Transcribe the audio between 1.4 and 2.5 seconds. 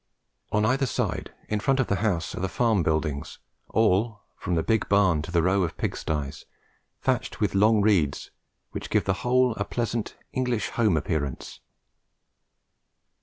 in front of the house are the